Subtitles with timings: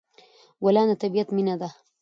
[0.63, 1.69] ګلان د طبیعت مینه ده.